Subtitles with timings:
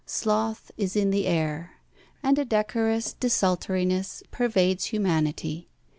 [0.03, 1.73] Sloth is in the air,
[2.23, 5.69] and a decorous desultoriness pervades humanity.